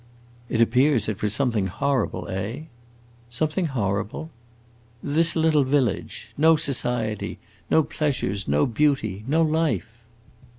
"It 0.49 0.61
appears 0.61 1.07
it 1.07 1.21
was 1.21 1.31
something 1.31 1.67
horrible, 1.67 2.27
eh?" 2.27 2.61
"Something 3.29 3.67
horrible?" 3.67 4.31
"This 5.03 5.35
little 5.35 5.63
village. 5.63 6.33
No 6.39 6.55
society, 6.55 7.37
no 7.69 7.83
pleasures, 7.83 8.47
no 8.47 8.65
beauty, 8.65 9.23
no 9.27 9.43
life." 9.43 9.99